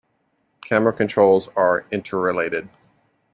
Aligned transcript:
Camera 0.65 0.91
controls 0.93 1.47
are 1.55 1.85
interrelated. 1.91 2.67